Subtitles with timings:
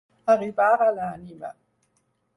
[0.33, 1.55] Arribar a l'ànima.